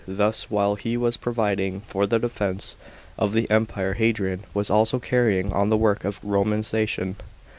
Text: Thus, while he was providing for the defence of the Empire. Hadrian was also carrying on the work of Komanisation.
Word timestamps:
Thus, 0.07 0.49
while 0.49 0.73
he 0.77 0.97
was 0.97 1.15
providing 1.15 1.81
for 1.81 2.07
the 2.07 2.17
defence 2.17 2.75
of 3.19 3.33
the 3.33 3.47
Empire. 3.51 3.93
Hadrian 3.93 4.45
was 4.51 4.71
also 4.71 4.97
carrying 4.97 5.53
on 5.53 5.69
the 5.69 5.77
work 5.77 6.05
of 6.05 6.23
Komanisation. 6.23 7.17